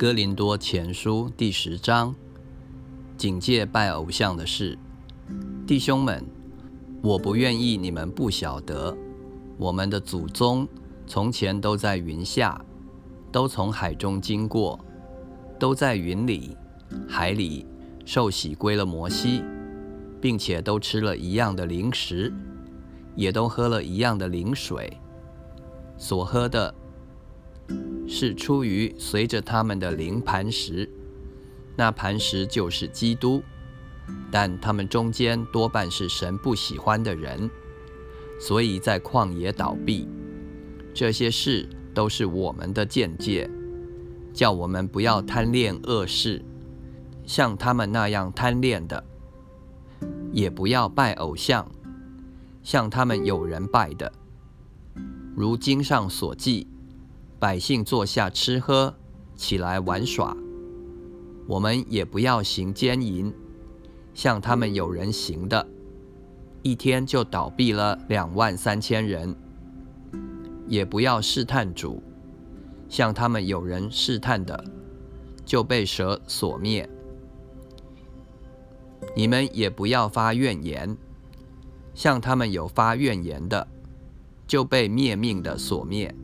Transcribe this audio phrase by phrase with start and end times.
[0.00, 2.14] 哥林多前书第十章，
[3.18, 4.78] 警戒拜偶像的事。
[5.66, 6.24] 弟兄们，
[7.02, 8.96] 我不愿意你们不晓得，
[9.58, 10.66] 我们的祖宗
[11.06, 12.64] 从前都在云下，
[13.30, 14.80] 都从海中经过，
[15.58, 16.56] 都在云里、
[17.06, 17.66] 海里
[18.06, 19.44] 受洗归了摩西，
[20.18, 22.32] 并且都吃了一样的灵食，
[23.14, 24.96] 也都喝了一样的灵水，
[25.98, 26.74] 所喝的。
[28.06, 30.88] 是出于随着他们的灵磐石，
[31.76, 33.42] 那磐石就是基督，
[34.30, 37.48] 但他们中间多半是神不喜欢的人，
[38.40, 40.08] 所以在旷野倒闭。
[40.92, 43.48] 这些事都是我们的见解，
[44.32, 46.44] 叫我们不要贪恋恶事，
[47.24, 49.00] 像他们那样贪恋的；
[50.32, 51.70] 也不要拜偶像，
[52.62, 54.12] 像他们有人拜的，
[55.36, 56.66] 如经上所记。
[57.40, 58.94] 百姓坐下吃喝，
[59.34, 60.36] 起来玩耍。
[61.48, 63.32] 我们也不要行奸淫，
[64.12, 65.66] 像他们有人行的，
[66.60, 69.34] 一天就倒闭了两万三千人。
[70.68, 72.02] 也不要试探主，
[72.90, 74.62] 像他们有人试探的，
[75.42, 76.86] 就被蛇所灭。
[79.16, 80.94] 你们也不要发怨言，
[81.94, 83.66] 像他们有发怨言的，
[84.46, 86.14] 就被灭命的所灭。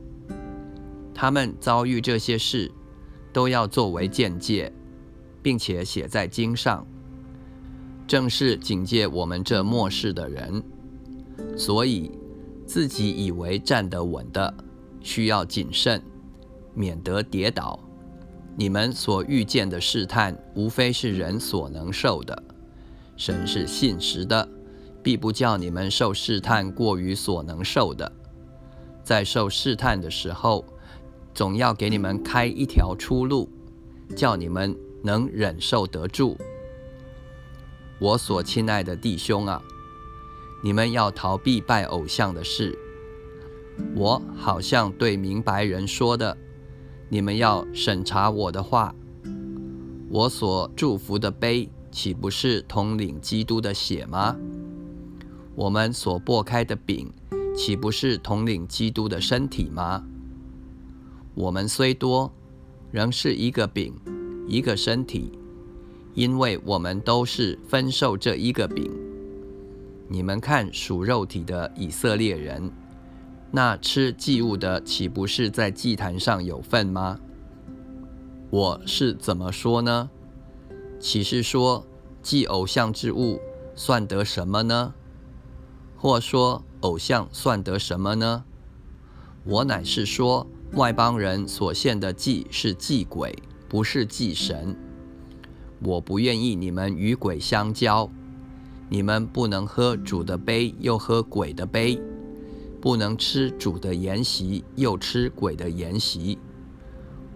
[1.19, 2.71] 他们遭遇这些事，
[3.33, 4.71] 都要作为见戒，
[5.41, 6.85] 并且写在经上，
[8.05, 10.61] 正是警戒我们这末世的人。
[11.57, 12.11] 所以，
[12.67, 14.53] 自己以为站得稳的，
[15.01, 15.99] 需要谨慎，
[16.75, 17.79] 免得跌倒。
[18.55, 22.43] 你们所遇见的试探，无非是人所能受的。
[23.15, 24.47] 神是信实的，
[25.01, 28.11] 必不叫你们受试探过于所能受的。
[29.03, 30.63] 在受试探的时候，
[31.37, 33.47] 总要给你们开一条出路，
[34.15, 36.35] 叫你们能忍受得住。
[37.99, 39.61] 我所亲爱的弟兄啊，
[40.63, 42.75] 你们要逃避拜偶像的事。
[43.95, 46.35] 我好像对明白人说的，
[47.07, 48.95] 你们要审查我的话。
[50.09, 54.35] 我所祝福的杯，岂不是统领基督的血吗？
[55.53, 57.13] 我们所擘开的饼，
[57.55, 60.03] 岂不是统领基督的身体吗？
[61.37, 62.33] 我们虽多，
[62.89, 63.93] 仍是一个饼，
[64.47, 65.31] 一个身体，
[66.15, 68.91] 因为我们都是分受这一个饼。
[70.07, 72.71] 你们看属肉体的以色列人，
[73.51, 77.19] 那吃祭物的，岂不是在祭坛上有份吗？
[78.49, 80.09] 我是怎么说呢？
[80.99, 81.85] 岂是说
[82.23, 83.39] 祭偶像之物
[83.75, 84.95] 算得什么呢？
[85.95, 88.43] 或说偶像算得什么呢？
[89.43, 90.47] 我乃是说。
[90.73, 93.33] 外邦人所献的祭是祭鬼，
[93.69, 94.75] 不是祭神。
[95.81, 98.09] 我不愿意你们与鬼相交。
[98.89, 101.99] 你们不能喝主的杯，又喝鬼的杯；
[102.81, 106.37] 不能吃主的筵席，又吃鬼的筵席。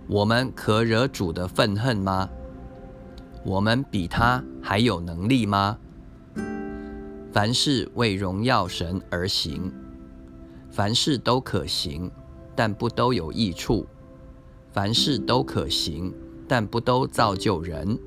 [0.08, 2.30] 我们可惹主的愤恨吗？
[3.44, 5.78] 我们比他还有能力吗？
[7.32, 9.72] 凡事为荣耀神而行，
[10.70, 12.12] 凡事都可行。
[12.56, 13.86] 但不都有益处，
[14.72, 16.14] 凡事都可行，
[16.48, 17.98] 但不都造就人。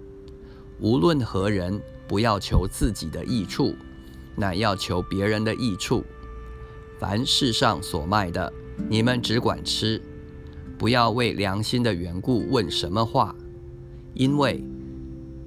[0.80, 3.74] 无论何人，不要求自己的益处，
[4.36, 6.04] 乃要求别人的益处。
[6.98, 8.52] 凡世上所卖的，
[8.88, 10.00] 你们只管吃，
[10.76, 13.34] 不要为良心的缘故问什么话，
[14.14, 14.64] 因为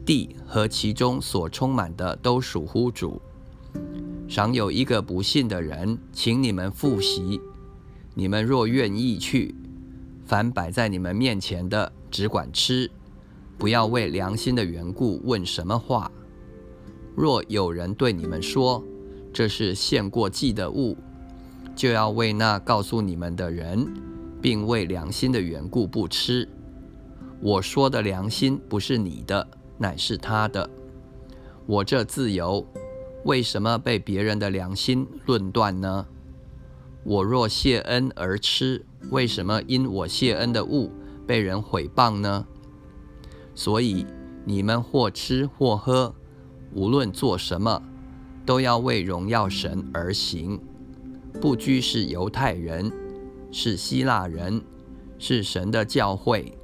[0.06, 3.22] 地和其中所充满的都属乎主。
[4.28, 7.40] 常有一个不信的人，请你们复习。
[8.18, 9.54] 你们若愿意去，
[10.26, 12.90] 凡摆在你们面前的，只管吃，
[13.60, 16.12] 不要为良心的缘故问什么话。
[17.16, 18.84] 若有人对你们说
[19.32, 20.98] 这是献过祭的物，
[21.76, 23.88] 就要为那告诉你们的人，
[24.42, 26.50] 并为良心的缘故不吃。
[27.40, 29.48] 我说的良心不是你的，
[29.78, 30.68] 乃是他的。
[31.68, 32.66] 我这自由，
[33.26, 36.08] 为什么被别人的良心论断呢？
[37.10, 40.92] 我若谢恩而吃，为什么因我谢恩的物
[41.26, 42.46] 被人毁谤呢？
[43.56, 44.06] 所以
[44.44, 46.14] 你们或吃或喝，
[46.74, 47.82] 无论做什么，
[48.46, 50.60] 都要为荣耀神而行。
[51.40, 52.92] 不拘是犹太人，
[53.54, 54.62] 是希腊人，
[55.18, 56.58] 是神的教会，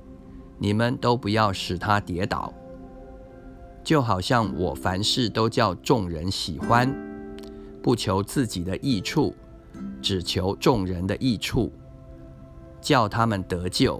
[0.57, 2.53] 你们都不要使他跌倒。
[3.81, 6.93] 就好像我凡事都叫众人喜欢，
[7.81, 9.33] 不求自己的益处。
[10.03, 11.71] 只求众人的益处，
[12.81, 13.99] 叫他们得救。